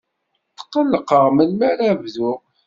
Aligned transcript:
Tqellqeɣ 0.57 1.25
melmi 1.35 1.63
ara 1.71 1.89
bduɣ. 2.01 2.39